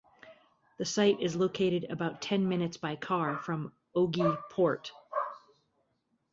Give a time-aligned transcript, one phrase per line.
[0.79, 4.91] The site is located about ten minutes by car from Ogi Port.